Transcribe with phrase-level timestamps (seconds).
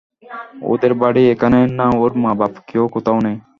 [0.71, 3.37] ওদের বাড়ি এখানে না-ওর মা-বাপ কেউ কোথাও নেই।